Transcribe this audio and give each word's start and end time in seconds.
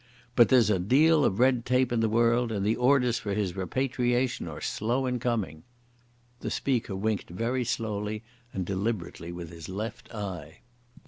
But 0.35 0.49
there's 0.49 0.71
a 0.71 0.79
deal 0.79 1.23
of 1.23 1.37
red 1.39 1.63
tape 1.63 1.91
in 1.91 1.99
the 1.99 2.09
world, 2.09 2.51
and 2.51 2.65
the 2.65 2.75
orders 2.75 3.19
for 3.19 3.35
his 3.35 3.55
repatriation 3.55 4.47
are 4.47 4.59
slow 4.59 5.05
in 5.05 5.19
coming." 5.19 5.61
The 6.39 6.49
speaker 6.49 6.95
winked 6.95 7.29
very 7.29 7.63
slowly 7.63 8.23
and 8.51 8.65
deliberately 8.65 9.31
with 9.31 9.51
his 9.51 9.69
left 9.69 10.11
eye. 10.11 10.61